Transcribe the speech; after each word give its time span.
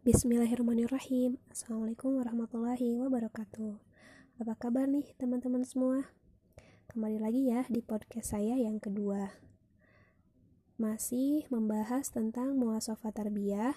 Bismillahirrahmanirrahim. 0.00 1.36
Assalamualaikum 1.52 2.16
warahmatullahi 2.16 2.96
wabarakatuh. 3.04 3.76
Apa 4.40 4.56
kabar 4.56 4.88
nih 4.88 5.12
teman-teman 5.20 5.60
semua? 5.60 6.08
Kembali 6.88 7.20
lagi 7.20 7.52
ya 7.52 7.68
di 7.68 7.84
podcast 7.84 8.32
saya 8.32 8.56
yang 8.56 8.80
kedua. 8.80 9.28
Masih 10.80 11.44
membahas 11.52 12.08
tentang 12.08 12.56
muasafah 12.56 13.12
tarbiyah. 13.12 13.76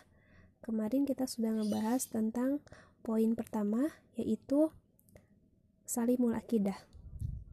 Kemarin 0.64 1.04
kita 1.04 1.28
sudah 1.28 1.60
ngebahas 1.60 2.08
tentang 2.08 2.64
poin 3.04 3.36
pertama 3.36 3.92
yaitu 4.16 4.72
Salimul 5.84 6.40
Akidah 6.40 6.88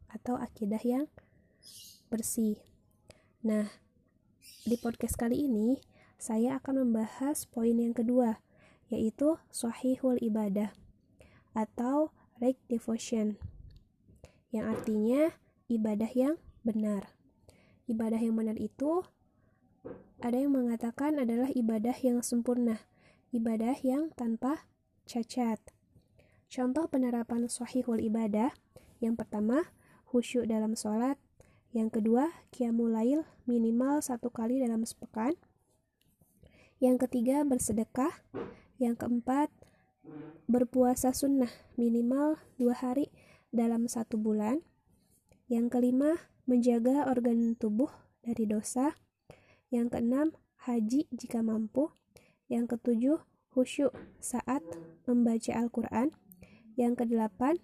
Atau 0.07 0.39
akidah 0.39 0.79
yang 0.79 1.11
bersih. 2.07 2.55
Nah, 3.43 3.67
di 4.63 4.79
podcast 4.79 5.19
kali 5.19 5.43
ini 5.43 5.83
saya 6.15 6.55
akan 6.63 6.87
membahas 6.87 7.43
poin 7.51 7.75
yang 7.75 7.91
kedua, 7.91 8.39
yaitu 8.91 9.39
sahihul 9.49 10.19
ibadah 10.19 10.75
atau 11.55 12.11
right 12.43 12.59
devotion 12.67 13.39
yang 14.51 14.67
artinya 14.67 15.31
ibadah 15.71 16.11
yang 16.11 16.35
benar. 16.61 17.15
Ibadah 17.87 18.19
yang 18.19 18.35
benar 18.35 18.59
itu 18.59 19.07
ada 20.21 20.37
yang 20.37 20.53
mengatakan 20.53 21.17
adalah 21.17 21.49
ibadah 21.55 21.95
yang 22.03 22.19
sempurna, 22.21 22.83
ibadah 23.31 23.73
yang 23.81 24.11
tanpa 24.13 24.67
cacat. 25.07 25.57
Contoh 26.51 26.85
penerapan 26.91 27.47
sahihul 27.47 28.03
ibadah 28.03 28.51
yang 29.01 29.17
pertama, 29.17 29.65
khusyuk 30.05 30.45
dalam 30.45 30.77
sholat. 30.77 31.17
Yang 31.73 31.99
kedua, 31.99 32.29
qiyamul 32.53 32.93
minimal 33.49 34.03
satu 34.05 34.29
kali 34.29 34.61
dalam 34.61 34.85
sepekan. 34.85 35.33
Yang 36.77 37.09
ketiga, 37.09 37.41
bersedekah. 37.41 38.13
Yang 38.81 39.05
keempat, 39.05 39.53
berpuasa 40.49 41.13
sunnah 41.13 41.53
minimal 41.77 42.41
dua 42.57 42.73
hari 42.73 43.13
dalam 43.53 43.85
satu 43.85 44.17
bulan. 44.17 44.65
Yang 45.45 45.77
kelima, 45.77 46.17
menjaga 46.49 47.05
organ 47.05 47.53
tubuh 47.53 47.93
dari 48.25 48.49
dosa. 48.49 48.97
Yang 49.69 49.93
keenam, 49.93 50.27
haji 50.65 51.05
jika 51.13 51.45
mampu. 51.45 51.93
Yang 52.49 52.73
ketujuh, 52.73 53.21
khusyuk 53.53 53.93
saat 54.17 54.65
membaca 55.05 55.53
Al-Quran. 55.53 56.17
Yang 56.73 57.05
kedelapan, 57.05 57.61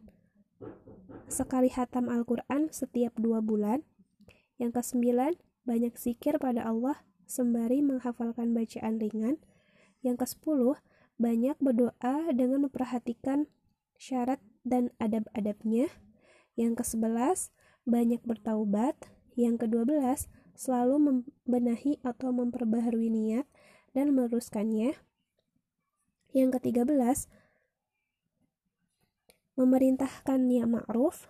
sekali 1.26 1.74
hatam 1.74 2.14
Al-Quran 2.14 2.70
setiap 2.70 3.18
dua 3.18 3.42
bulan. 3.42 3.82
Yang 4.62 4.86
kesembilan, 4.86 5.34
banyak 5.66 5.98
zikir 5.98 6.38
pada 6.38 6.62
Allah 6.62 7.02
sembari 7.26 7.82
menghafalkan 7.82 8.54
bacaan 8.54 9.02
ringan. 9.02 9.42
Yang 10.06 10.24
ke-10, 10.24 10.78
banyak 11.18 11.58
berdoa 11.58 12.30
dengan 12.34 12.70
memperhatikan 12.70 13.50
syarat 13.98 14.38
dan 14.62 14.94
adab-adabnya. 15.02 15.90
Yang 16.58 16.86
ke-11, 16.86 17.54
banyak 17.86 18.22
bertaubat. 18.26 18.96
Yang 19.38 19.66
ke-12, 19.66 20.30
selalu 20.58 20.96
membenahi 20.98 22.02
atau 22.02 22.34
memperbaharui 22.34 23.10
niat 23.14 23.46
dan 23.94 24.14
meneruskannya. 24.14 24.98
Yang 26.34 26.50
ke-13, 26.58 27.30
memerintahkan 29.58 30.40
niat 30.46 30.70
ma'ruf. 30.70 31.30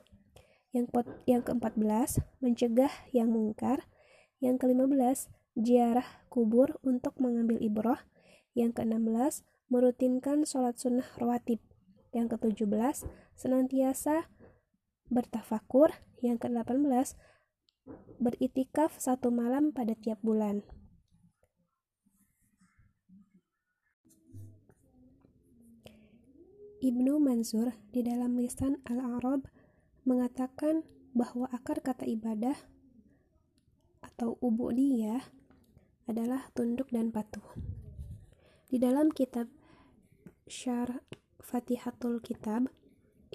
Yang, 0.75 0.91
yang 1.27 1.43
ke-14, 1.43 2.23
mencegah 2.43 2.91
yang 3.15 3.31
mungkar. 3.31 3.87
Yang 4.43 4.67
ke-15, 4.67 5.31
ziarah 5.59 6.07
kubur 6.27 6.79
untuk 6.83 7.15
mengambil 7.19 7.59
ibrah. 7.59 8.03
Yang 8.55 8.83
ke-16, 8.83 9.47
merutinkan 9.67 10.47
sholat 10.47 10.79
sunnah 10.79 11.07
rawatib. 11.19 11.59
Yang 12.15 12.39
ke-17, 12.39 13.05
senantiasa 13.35 14.31
bertafakur. 15.11 15.91
Yang 16.23 16.49
ke-18, 16.49 17.13
beritikaf 18.17 18.97
satu 18.97 19.29
malam 19.29 19.69
pada 19.69 19.93
tiap 19.93 20.17
bulan. 20.25 20.65
Ibnu 26.77 27.17
Mansur 27.17 27.73
di 27.89 28.05
dalam 28.05 28.37
lisan 28.37 28.77
Al-Arab 28.85 29.49
mengatakan 30.05 30.85
bahwa 31.17 31.49
akar 31.49 31.81
kata 31.81 32.05
ibadah 32.05 32.53
atau 34.05 34.37
ubudiyah 34.45 35.25
adalah 36.05 36.53
tunduk 36.53 36.93
dan 36.93 37.09
patuh. 37.09 37.43
Di 38.69 38.77
dalam 38.77 39.09
kitab 39.09 39.49
Syar 40.47 41.03
Fatihatul 41.43 42.23
Kitab, 42.23 42.71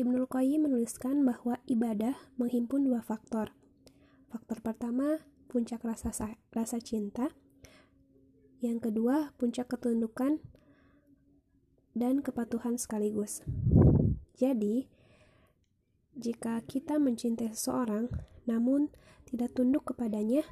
Ibnul 0.00 0.24
Qayyim 0.24 0.64
menuliskan 0.64 1.20
bahwa 1.28 1.60
ibadah 1.68 2.16
menghimpun 2.40 2.88
dua 2.88 3.04
faktor. 3.04 3.52
Faktor 4.32 4.64
pertama, 4.64 5.20
puncak 5.52 5.84
rasa 5.84 6.08
rasa 6.56 6.78
cinta. 6.80 7.28
Yang 8.64 8.88
kedua, 8.88 9.36
puncak 9.36 9.68
ketundukan 9.76 10.40
dan 11.92 12.24
kepatuhan 12.24 12.80
sekaligus. 12.80 13.44
Jadi, 14.40 14.88
jika 16.16 16.64
kita 16.64 16.96
mencintai 16.96 17.52
seseorang 17.52 18.08
namun 18.48 18.88
tidak 19.28 19.52
tunduk 19.52 19.92
kepadanya, 19.92 20.48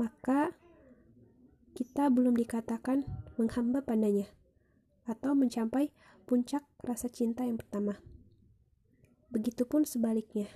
maka 0.00 0.56
kita 1.76 2.08
belum 2.08 2.32
dikatakan 2.32 3.04
menghamba 3.36 3.84
padanya 3.84 4.24
atau 5.08 5.32
mencapai 5.32 5.90
puncak 6.28 6.60
rasa 6.84 7.08
cinta 7.08 7.48
yang 7.48 7.56
pertama. 7.56 7.96
Begitupun 9.32 9.88
sebaliknya. 9.88 10.46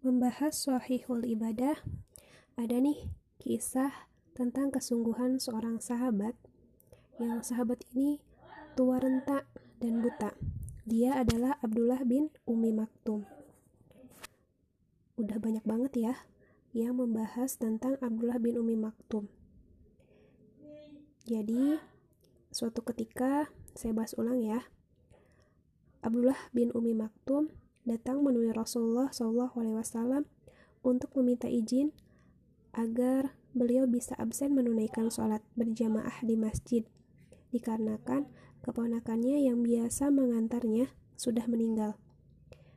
Membahas 0.00 0.56
sahihul 0.56 1.28
ibadah, 1.28 1.76
ada 2.56 2.76
nih 2.80 3.12
kisah 3.36 4.08
tentang 4.32 4.72
kesungguhan 4.72 5.36
seorang 5.36 5.76
sahabat 5.82 6.32
yang 7.20 7.44
sahabat 7.44 7.84
ini 7.92 8.22
tua 8.78 8.96
renta 8.96 9.44
dan 9.82 10.00
buta. 10.00 10.32
Dia 10.88 11.20
adalah 11.20 11.60
Abdullah 11.60 12.00
bin 12.08 12.32
Umi 12.48 12.72
Maktum 12.72 13.28
udah 15.20 15.36
banyak 15.36 15.64
banget 15.68 15.92
ya 16.00 16.14
yang 16.70 16.98
membahas 16.98 17.58
tentang 17.58 17.98
Abdullah 17.98 18.38
bin 18.38 18.54
Umi 18.58 18.78
Maktum. 18.78 19.26
Jadi, 21.26 21.78
suatu 22.50 22.82
ketika 22.86 23.50
saya 23.74 23.94
bahas 23.94 24.14
ulang 24.18 24.42
ya. 24.42 24.66
Abdullah 26.00 26.38
bin 26.50 26.72
Umi 26.72 26.96
Maktum 26.96 27.52
datang 27.84 28.24
menemui 28.24 28.54
Rasulullah 28.54 29.12
SAW 29.12 30.24
untuk 30.80 31.10
meminta 31.20 31.46
izin 31.50 31.92
agar 32.72 33.34
beliau 33.52 33.84
bisa 33.84 34.14
absen 34.16 34.54
menunaikan 34.54 35.10
sholat 35.10 35.42
berjamaah 35.58 36.22
di 36.22 36.38
masjid 36.38 36.86
dikarenakan 37.50 38.30
keponakannya 38.62 39.42
yang 39.42 39.60
biasa 39.66 40.08
mengantarnya 40.14 40.94
sudah 41.18 41.44
meninggal. 41.50 41.98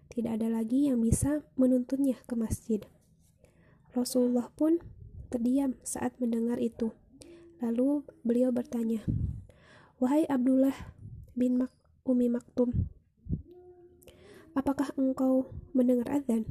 Tidak 0.10 0.30
ada 0.30 0.50
lagi 0.50 0.90
yang 0.90 1.02
bisa 1.02 1.46
menuntunnya 1.58 2.18
ke 2.26 2.34
masjid. 2.38 2.82
Rasulullah 3.94 4.50
pun 4.58 4.82
terdiam 5.30 5.78
saat 5.86 6.18
mendengar 6.18 6.58
itu. 6.58 6.94
Lalu 7.62 8.06
beliau 8.26 8.50
bertanya, 8.50 9.06
"Wahai 10.02 10.26
Abdullah 10.26 10.74
bin 11.38 11.62
Mak 11.62 11.72
Umi 12.04 12.28
Maktum, 12.28 12.90
apakah 14.58 14.90
engkau 14.98 15.54
mendengar 15.72 16.10
azan?" 16.10 16.46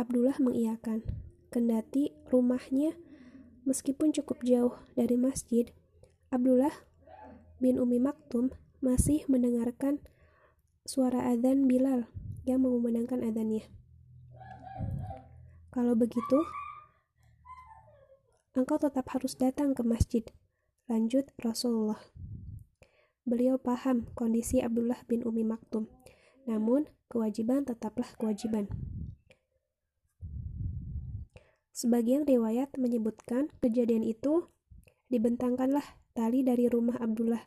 Abdullah 0.00 0.36
mengiyakan, 0.40 1.04
kendati 1.52 2.16
rumahnya 2.32 2.96
meskipun 3.68 4.16
cukup 4.16 4.40
jauh 4.46 4.74
dari 4.96 5.20
masjid, 5.20 5.68
Abdullah 6.32 6.72
bin 7.60 7.76
Umi 7.76 8.00
Maktum 8.00 8.54
masih 8.80 9.26
mendengarkan 9.28 10.00
suara 10.88 11.28
azan 11.28 11.68
Bilal 11.68 12.08
yang 12.48 12.64
mengumandangkan 12.64 13.20
adanya. 13.26 13.66
Kalau 15.78 15.94
begitu, 15.94 16.42
engkau 18.58 18.82
tetap 18.82 19.14
harus 19.14 19.38
datang 19.38 19.78
ke 19.78 19.86
masjid. 19.86 20.26
Lanjut 20.90 21.30
Rasulullah. 21.38 22.02
Beliau 23.22 23.62
paham 23.62 24.10
kondisi 24.18 24.58
Abdullah 24.58 24.98
bin 25.06 25.22
Umi 25.22 25.46
Maktum, 25.46 25.86
namun 26.50 26.90
kewajiban 27.06 27.62
tetaplah 27.62 28.10
kewajiban. 28.18 28.66
Sebagian 31.70 32.26
riwayat 32.26 32.74
menyebutkan 32.74 33.46
kejadian 33.62 34.02
itu 34.02 34.50
dibentangkanlah 35.14 35.86
tali 36.10 36.42
dari 36.42 36.66
rumah 36.66 36.98
Abdullah 36.98 37.46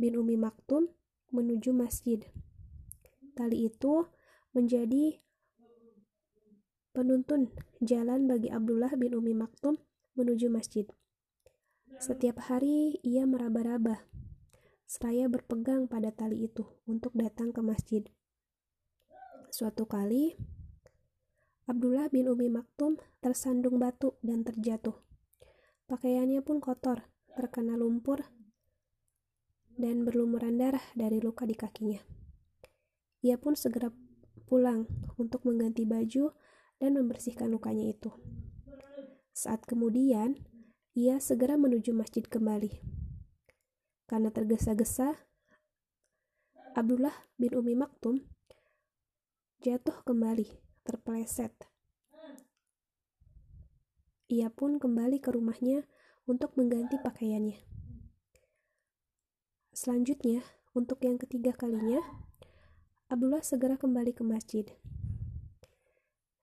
bin 0.00 0.16
Umi 0.16 0.40
Maktum 0.40 0.88
menuju 1.28 1.76
masjid. 1.76 2.24
Tali 3.36 3.68
itu 3.68 4.08
menjadi 4.56 5.20
penuntun 6.94 7.50
jalan 7.82 8.30
bagi 8.30 8.54
Abdullah 8.54 8.94
bin 8.94 9.18
Umi 9.18 9.34
Maktum 9.34 9.82
menuju 10.14 10.46
masjid. 10.46 10.86
Setiap 11.98 12.38
hari 12.46 13.02
ia 13.02 13.26
meraba-raba, 13.26 14.06
seraya 14.86 15.26
berpegang 15.26 15.90
pada 15.90 16.14
tali 16.14 16.46
itu 16.46 16.62
untuk 16.86 17.10
datang 17.18 17.50
ke 17.50 17.58
masjid. 17.66 18.06
Suatu 19.50 19.90
kali, 19.90 20.38
Abdullah 21.66 22.06
bin 22.14 22.30
Umi 22.30 22.46
Maktum 22.46 23.02
tersandung 23.18 23.82
batu 23.82 24.14
dan 24.22 24.46
terjatuh. 24.46 24.94
Pakaiannya 25.90 26.46
pun 26.46 26.62
kotor, 26.62 27.10
terkena 27.34 27.74
lumpur, 27.74 28.22
dan 29.74 30.06
berlumuran 30.06 30.62
darah 30.62 30.82
dari 30.94 31.18
luka 31.18 31.42
di 31.42 31.58
kakinya. 31.58 31.98
Ia 33.26 33.34
pun 33.34 33.58
segera 33.58 33.90
pulang 34.46 34.86
untuk 35.18 35.42
mengganti 35.42 35.82
baju 35.82 36.30
dan 36.78 36.98
membersihkan 36.98 37.50
lukanya 37.50 37.90
itu. 37.90 38.10
Saat 39.34 39.66
kemudian, 39.66 40.38
ia 40.94 41.18
segera 41.18 41.58
menuju 41.58 41.90
masjid 41.90 42.22
kembali. 42.22 42.70
Karena 44.06 44.30
tergesa-gesa, 44.30 45.18
Abdullah 46.74 47.14
bin 47.34 47.54
Umi 47.54 47.74
Maktum 47.74 48.22
jatuh 49.64 50.04
kembali 50.06 50.46
terpeleset. 50.84 51.54
Ia 54.30 54.50
pun 54.50 54.76
kembali 54.78 55.18
ke 55.18 55.32
rumahnya 55.32 55.86
untuk 56.24 56.56
mengganti 56.56 56.96
pakaiannya. 57.00 57.58
Selanjutnya, 59.74 60.46
untuk 60.74 61.02
yang 61.02 61.18
ketiga 61.18 61.50
kalinya, 61.54 61.98
Abdullah 63.10 63.42
segera 63.42 63.74
kembali 63.74 64.14
ke 64.14 64.22
masjid. 64.22 64.66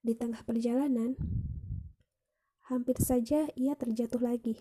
Di 0.02 0.18
tengah 0.18 0.42
perjalanan, 0.42 1.14
hampir 2.66 2.98
saja 2.98 3.46
ia 3.54 3.78
terjatuh 3.78 4.18
lagi. 4.18 4.58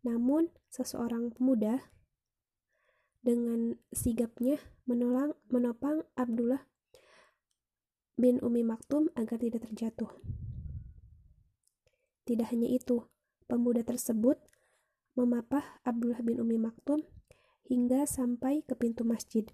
Namun, 0.00 0.48
seseorang 0.72 1.36
pemuda 1.36 1.92
dengan 3.20 3.76
sigapnya 3.92 4.56
menolong, 4.88 5.36
menopang 5.52 6.08
Abdullah 6.16 6.64
bin 8.16 8.40
Umi 8.40 8.64
Maktum 8.64 9.12
agar 9.12 9.36
tidak 9.36 9.68
terjatuh. 9.68 10.08
Tidak 12.24 12.48
hanya 12.48 12.72
itu, 12.72 13.04
pemuda 13.44 13.84
tersebut 13.84 14.40
memapah 15.18 15.80
Abdullah 15.84 16.24
bin 16.24 16.40
Umi 16.40 16.56
Maktum 16.56 17.04
hingga 17.68 18.08
sampai 18.08 18.64
ke 18.64 18.72
pintu 18.72 19.02
masjid. 19.02 19.44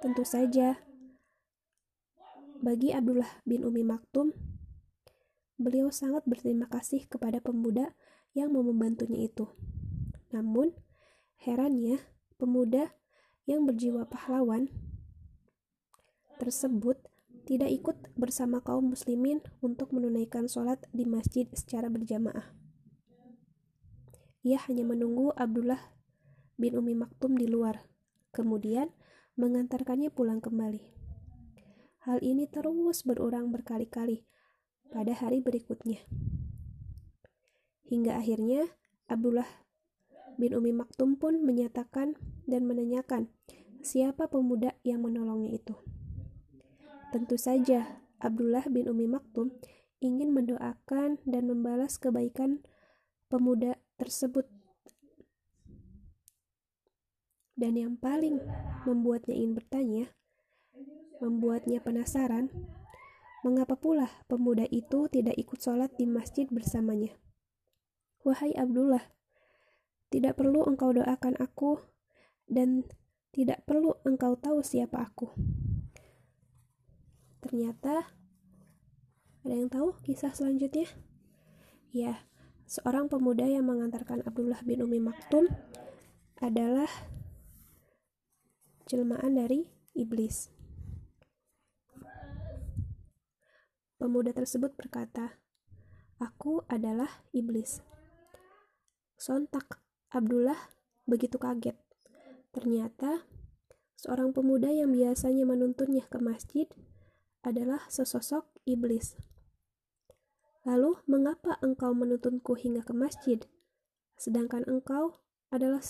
Tentu 0.00 0.24
saja, 0.24 0.80
bagi 2.64 2.96
Abdullah 2.96 3.28
bin 3.44 3.60
Umi 3.60 3.84
Maktum, 3.84 4.32
beliau 5.60 5.92
sangat 5.92 6.24
berterima 6.24 6.64
kasih 6.64 7.04
kepada 7.04 7.44
pemuda 7.44 7.92
yang 8.32 8.56
mau 8.56 8.64
membantunya 8.64 9.28
itu. 9.28 9.52
Namun, 10.32 10.72
herannya, 11.44 12.00
pemuda 12.40 12.96
yang 13.44 13.68
berjiwa 13.68 14.08
pahlawan 14.08 14.72
tersebut 16.40 16.96
tidak 17.44 17.68
ikut 17.68 17.96
bersama 18.16 18.64
kaum 18.64 18.96
muslimin 18.96 19.44
untuk 19.60 19.92
menunaikan 19.92 20.48
sholat 20.48 20.80
di 20.96 21.04
masjid 21.04 21.44
secara 21.52 21.92
berjamaah. 21.92 22.48
Ia 24.40 24.56
hanya 24.64 24.88
menunggu 24.88 25.36
Abdullah 25.36 25.92
bin 26.56 26.80
Umi 26.80 26.96
Maktum 26.96 27.36
di 27.36 27.44
luar, 27.44 27.84
kemudian 28.32 28.88
mengantarkannya 29.36 30.08
pulang 30.08 30.40
kembali. 30.40 30.93
Hal 32.04 32.20
ini 32.20 32.44
terus 32.44 33.00
berulang 33.08 33.48
berkali-kali 33.48 34.28
pada 34.92 35.16
hari 35.16 35.40
berikutnya. 35.40 36.04
Hingga 37.88 38.20
akhirnya 38.20 38.68
Abdullah 39.08 39.48
bin 40.36 40.52
Umi 40.52 40.76
Maktum 40.76 41.16
pun 41.16 41.40
menyatakan 41.40 42.12
dan 42.44 42.68
menanyakan 42.68 43.32
siapa 43.80 44.28
pemuda 44.28 44.76
yang 44.84 45.00
menolongnya 45.00 45.56
itu. 45.56 45.72
Tentu 47.08 47.40
saja, 47.40 48.04
Abdullah 48.20 48.68
bin 48.68 48.84
Umi 48.84 49.08
Maktum 49.08 49.56
ingin 50.04 50.36
mendoakan 50.36 51.24
dan 51.24 51.42
membalas 51.48 51.96
kebaikan 51.96 52.60
pemuda 53.32 53.80
tersebut. 53.96 54.44
Dan 57.56 57.80
yang 57.80 57.94
paling 57.96 58.42
membuatnya 58.84 59.32
ingin 59.32 59.56
bertanya, 59.56 60.04
membuatnya 61.18 61.82
penasaran, 61.82 62.50
mengapa 63.44 63.76
pula 63.76 64.08
pemuda 64.26 64.64
itu 64.72 65.06
tidak 65.12 65.36
ikut 65.36 65.60
sholat 65.60 65.92
di 66.00 66.08
masjid 66.08 66.48
bersamanya. 66.48 67.12
Wahai 68.24 68.56
Abdullah, 68.56 69.04
tidak 70.08 70.40
perlu 70.40 70.64
engkau 70.64 70.96
doakan 70.96 71.36
aku 71.36 71.82
dan 72.48 72.88
tidak 73.34 73.66
perlu 73.68 73.98
engkau 74.06 74.38
tahu 74.38 74.64
siapa 74.64 75.12
aku. 75.12 75.28
Ternyata 77.44 78.08
ada 79.44 79.54
yang 79.54 79.68
tahu 79.68 79.92
kisah 80.00 80.32
selanjutnya? 80.32 80.88
Ya, 81.92 82.24
seorang 82.64 83.12
pemuda 83.12 83.44
yang 83.44 83.68
mengantarkan 83.68 84.24
Abdullah 84.24 84.64
bin 84.64 84.80
Umi 84.80 85.04
Maktum 85.04 85.52
adalah 86.40 86.88
jelmaan 88.88 89.36
dari 89.36 89.68
iblis. 89.92 90.48
Pemuda 94.04 94.36
tersebut 94.36 94.76
berkata, 94.76 95.40
"Aku 96.20 96.60
adalah 96.68 97.24
iblis." 97.32 97.80
Sontak 99.16 99.80
Abdullah 100.12 100.60
begitu 101.08 101.40
kaget. 101.40 101.72
Ternyata 102.52 103.24
seorang 103.96 104.36
pemuda 104.36 104.68
yang 104.68 104.92
biasanya 104.92 105.48
menuntunnya 105.48 106.04
ke 106.04 106.20
masjid 106.20 106.68
adalah 107.40 107.88
sesosok 107.88 108.44
iblis. 108.68 109.16
Lalu, 110.68 111.00
mengapa 111.08 111.56
engkau 111.64 111.96
menuntunku 111.96 112.60
hingga 112.60 112.84
ke 112.84 112.92
masjid, 112.92 113.40
sedangkan 114.20 114.68
engkau 114.68 115.16
adalah 115.48 115.80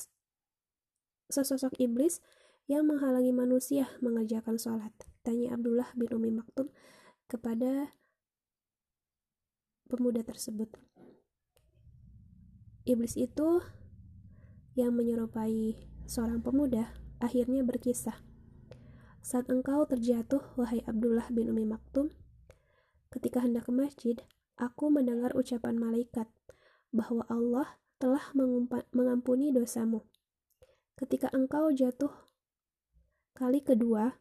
sesosok 1.34 1.82
iblis 1.82 2.22
yang 2.70 2.86
menghalangi 2.86 3.34
manusia 3.34 3.90
mengerjakan 3.98 4.54
sholat? 4.54 4.94
Tanya 5.26 5.58
Abdullah 5.58 5.90
bin 5.98 6.14
Umi 6.14 6.30
Maktum 6.30 6.70
kepada 7.26 7.90
pemuda 9.94 10.26
tersebut. 10.26 10.74
Iblis 12.84 13.16
itu 13.16 13.62
yang 14.74 14.92
menyerupai 14.92 15.78
seorang 16.04 16.42
pemuda 16.42 16.92
akhirnya 17.22 17.64
berkisah 17.64 18.18
saat 19.24 19.48
engkau 19.48 19.88
terjatuh, 19.88 20.52
wahai 20.52 20.84
Abdullah 20.84 21.32
bin 21.32 21.48
Umi 21.48 21.64
Maktum, 21.64 22.12
ketika 23.08 23.40
hendak 23.40 23.64
ke 23.64 23.72
masjid, 23.72 24.16
aku 24.60 24.92
mendengar 24.92 25.32
ucapan 25.32 25.80
malaikat 25.80 26.28
bahwa 26.92 27.24
Allah 27.32 27.80
telah 27.96 28.20
mengampuni 28.92 29.48
dosamu. 29.48 30.04
Ketika 31.00 31.32
engkau 31.32 31.72
jatuh 31.72 32.12
kali 33.32 33.64
kedua, 33.64 34.20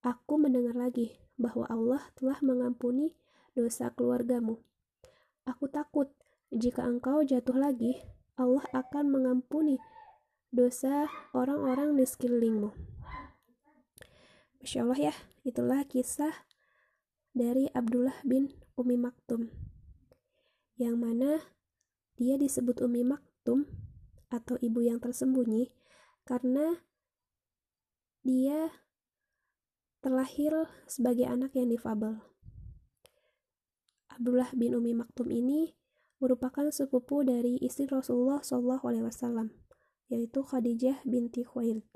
aku 0.00 0.40
mendengar 0.40 0.72
lagi 0.72 1.20
bahwa 1.36 1.68
Allah 1.68 2.00
telah 2.16 2.40
mengampuni 2.40 3.12
dosa 3.52 3.92
keluargamu. 3.92 4.56
Aku 5.50 5.66
takut 5.66 6.06
jika 6.54 6.86
engkau 6.86 7.26
jatuh 7.26 7.58
lagi, 7.58 7.98
Allah 8.38 8.62
akan 8.70 9.10
mengampuni 9.10 9.82
dosa 10.54 11.10
orang-orang 11.34 11.98
di 11.98 12.06
sekelilingmu. 12.06 12.70
Masya 14.62 14.86
Allah 14.86 15.10
ya, 15.10 15.14
itulah 15.42 15.82
kisah 15.90 16.46
dari 17.34 17.66
Abdullah 17.74 18.14
bin 18.22 18.54
Umi 18.78 18.94
Maktum. 18.94 19.50
Yang 20.78 20.96
mana 21.02 21.30
dia 22.14 22.38
disebut 22.38 22.78
Umi 22.86 23.02
Maktum 23.02 23.66
atau 24.30 24.54
ibu 24.62 24.86
yang 24.86 25.02
tersembunyi 25.02 25.74
karena 26.22 26.78
dia 28.22 28.70
terlahir 29.98 30.70
sebagai 30.86 31.26
anak 31.26 31.58
yang 31.58 31.74
difabel. 31.74 32.22
Abdullah 34.20 34.52
bin 34.52 34.76
Umi 34.76 34.92
Maktum 34.92 35.32
ini 35.32 35.72
merupakan 36.20 36.68
sepupu 36.68 37.24
dari 37.24 37.56
istri 37.64 37.88
Rasulullah 37.88 38.44
SAW, 38.44 39.48
yaitu 40.12 40.44
Khadijah 40.44 41.00
binti 41.08 41.40
Khuwailid. 41.40 41.88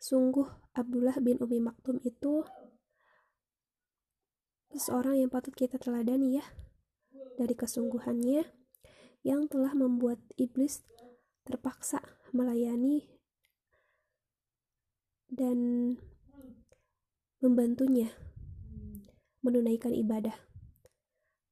Sungguh 0.00 0.48
Abdullah 0.72 1.20
bin 1.20 1.36
Umi 1.44 1.60
Maktum 1.60 2.00
itu 2.08 2.48
seorang 4.72 5.20
yang 5.20 5.28
patut 5.28 5.52
kita 5.52 5.76
teladani 5.76 6.40
ya 6.40 6.44
dari 7.36 7.52
kesungguhannya 7.52 8.48
yang 9.28 9.44
telah 9.44 9.76
membuat 9.76 10.24
iblis 10.40 10.80
terpaksa 11.44 12.00
melayani 12.32 13.19
dan 15.30 15.58
membantunya 17.40 18.12
menunaikan 19.40 19.94
ibadah. 19.96 20.36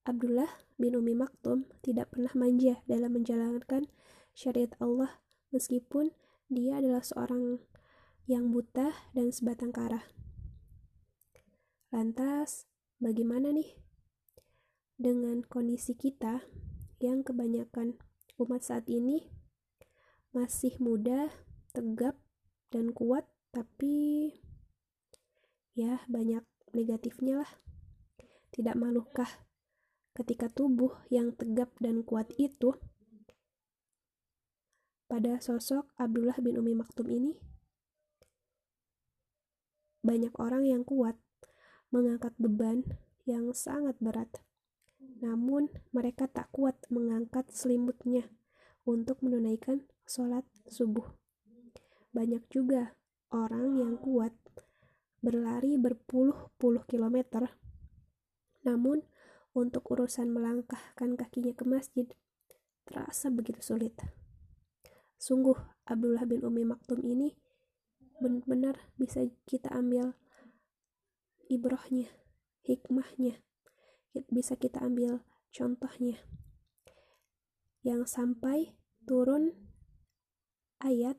Abdullah 0.04 0.48
bin 0.76 0.96
Umi 0.98 1.16
Maktum 1.16 1.68
tidak 1.80 2.12
pernah 2.12 2.32
manja 2.36 2.80
dalam 2.84 3.16
menjalankan 3.16 3.88
syariat 4.36 4.72
Allah 4.80 5.20
meskipun 5.54 6.12
dia 6.48 6.80
adalah 6.80 7.04
seorang 7.04 7.60
yang 8.28 8.52
buta 8.52 8.92
dan 9.16 9.32
sebatang 9.32 9.72
kara. 9.72 10.04
Lantas, 11.88 12.68
bagaimana 13.00 13.48
nih 13.52 13.80
dengan 15.00 15.40
kondisi 15.46 15.96
kita 15.96 16.44
yang 17.00 17.24
kebanyakan 17.24 17.96
umat 18.36 18.60
saat 18.60 18.84
ini 18.90 19.32
masih 20.36 20.76
muda, 20.82 21.32
tegap, 21.72 22.20
dan 22.68 22.92
kuat, 22.92 23.24
tapi 23.52 24.28
ya 25.78 26.02
banyak 26.10 26.42
negatifnya 26.74 27.46
lah. 27.46 27.52
Tidak 28.48 28.74
malukah 28.74 29.28
ketika 30.18 30.50
tubuh 30.50 30.98
yang 31.14 31.30
tegap 31.38 31.70
dan 31.78 32.02
kuat 32.02 32.26
itu 32.42 32.74
pada 35.08 35.40
sosok 35.40 35.88
Abdullah 35.96 36.36
bin 36.42 36.58
Umi 36.60 36.74
Maktum 36.74 37.08
ini 37.08 37.32
banyak 40.02 40.34
orang 40.36 40.66
yang 40.66 40.82
kuat 40.82 41.16
mengangkat 41.94 42.34
beban 42.36 42.84
yang 43.24 43.52
sangat 43.54 43.94
berat. 44.02 44.28
Namun 45.22 45.70
mereka 45.94 46.28
tak 46.28 46.50
kuat 46.50 46.76
mengangkat 46.90 47.48
selimutnya 47.54 48.26
untuk 48.82 49.20
menunaikan 49.24 49.86
sholat 50.04 50.44
subuh. 50.66 51.04
Banyak 52.12 52.48
juga 52.50 52.97
orang 53.34 53.76
yang 53.76 53.94
kuat 54.00 54.32
berlari 55.18 55.74
berpuluh-puluh 55.76 56.86
kilometer. 56.86 57.50
Namun, 58.62 59.02
untuk 59.56 59.90
urusan 59.90 60.30
melangkahkan 60.30 61.18
kakinya 61.18 61.52
ke 61.56 61.64
masjid 61.66 62.06
terasa 62.86 63.28
begitu 63.28 63.58
sulit. 63.60 63.98
Sungguh, 65.18 65.58
Abdullah 65.84 66.24
bin 66.24 66.46
Umi 66.46 66.62
Maktum 66.62 67.02
ini 67.02 67.34
benar-benar 68.22 68.78
bisa 68.94 69.26
kita 69.46 69.70
ambil 69.74 70.14
ibrohnya, 71.50 72.06
hikmahnya, 72.62 73.42
bisa 74.30 74.54
kita 74.54 74.78
ambil 74.82 75.26
contohnya. 75.50 76.22
Yang 77.82 78.10
sampai 78.14 78.78
turun 79.06 79.54
ayat 80.78 81.18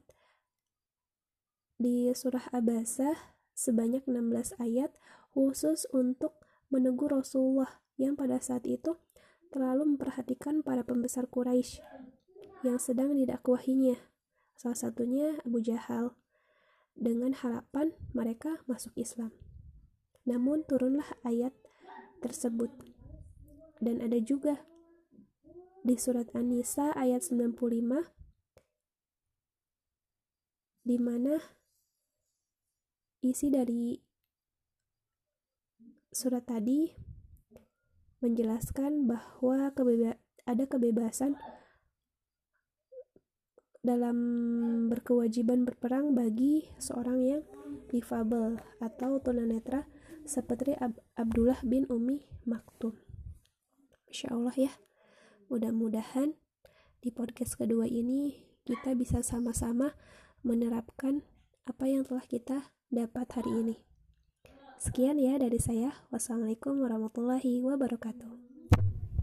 di 1.79 2.11
surah 2.11 2.51
Abasa 2.51 3.15
sebanyak 3.55 4.03
16 4.03 4.59
ayat 4.59 4.91
khusus 5.31 5.87
untuk 5.95 6.35
menegur 6.67 7.15
Rasulullah 7.15 7.79
yang 7.95 8.19
pada 8.19 8.43
saat 8.43 8.67
itu 8.67 8.99
terlalu 9.47 9.95
memperhatikan 9.95 10.59
para 10.59 10.83
pembesar 10.83 11.31
Quraisy 11.31 11.79
yang 12.67 12.83
sedang 12.83 13.15
didakwahinya. 13.15 13.95
Salah 14.59 14.75
satunya 14.75 15.39
Abu 15.47 15.63
Jahal 15.63 16.19
dengan 16.99 17.31
harapan 17.31 17.95
mereka 18.11 18.59
masuk 18.67 18.91
Islam. 18.99 19.31
Namun 20.27 20.67
turunlah 20.67 21.07
ayat 21.23 21.55
tersebut. 22.19 22.75
Dan 23.79 24.03
ada 24.03 24.19
juga 24.19 24.67
di 25.79 25.95
surat 25.95 26.27
An-Nisa 26.35 26.91
ayat 26.91 27.23
95 27.23 27.55
di 30.83 30.97
mana 30.99 31.58
isi 33.19 33.51
dari 33.51 33.99
surat 36.09 36.47
tadi 36.47 36.87
menjelaskan 38.19 39.07
bahwa 39.07 39.71
kebeba 39.75 40.19
ada 40.43 40.65
kebebasan 40.65 41.35
dalam 43.79 44.17
berkewajiban 44.91 45.63
berperang 45.63 46.11
bagi 46.11 46.67
seorang 46.81 47.19
yang 47.23 47.43
difabel 47.87 48.59
atau 48.83 49.23
tunanetra 49.23 49.87
seperti 50.27 50.75
Ab 50.75 50.99
Abdullah 51.15 51.63
bin 51.63 51.87
Umi 51.87 52.27
Maktum. 52.43 52.95
Insya 54.11 54.35
Allah 54.35 54.55
ya, 54.57 54.73
mudah-mudahan 55.47 56.35
di 56.99 57.09
podcast 57.15 57.55
kedua 57.55 57.87
ini 57.87 58.43
kita 58.67 58.91
bisa 58.99 59.23
sama-sama 59.23 59.95
menerapkan 60.43 61.23
apa 61.63 61.85
yang 61.87 62.03
telah 62.03 62.25
kita 62.27 62.75
dapat 62.89 63.29
hari 63.37 63.51
ini. 63.53 63.75
Sekian 64.81 65.21
ya 65.21 65.37
dari 65.37 65.61
saya. 65.61 65.93
Wassalamualaikum 66.09 66.81
warahmatullahi 66.81 67.61
wabarakatuh. 67.61 68.48